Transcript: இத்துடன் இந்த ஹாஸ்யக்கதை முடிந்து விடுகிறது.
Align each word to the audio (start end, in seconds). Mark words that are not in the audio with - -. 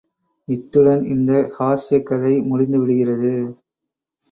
இத்துடன் 0.47 1.03
இந்த 1.05 1.31
ஹாஸ்யக்கதை 1.59 2.33
முடிந்து 2.47 2.79
விடுகிறது. 2.79 3.33